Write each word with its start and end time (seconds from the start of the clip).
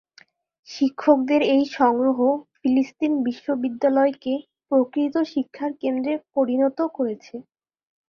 শিক্ষকদের 0.69 1.41
এই 1.53 1.63
সংগ্রহ 1.73 2.19
ফিলিস্তিন 2.55 3.11
বিশ্ববিদ্যালয়কে 3.23 4.33
প্রকৃত 4.67 5.15
শিক্ষার 5.33 5.71
কেন্দ্রে 5.81 6.13
পরিণত 6.35 6.79
করেছে। 6.97 7.35